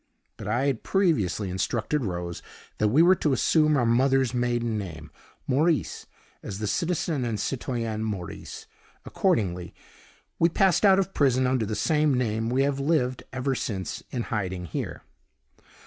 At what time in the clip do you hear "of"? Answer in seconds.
10.97-11.13